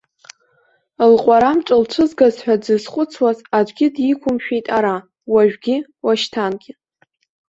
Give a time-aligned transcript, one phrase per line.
[1.11, 4.95] Лҟәарамҿ лцәызгаз ҳәа дзызхәыцуаз аӡәгьы диқәымшәеит ара,
[5.31, 6.71] уажәгьы уашьҭангьы.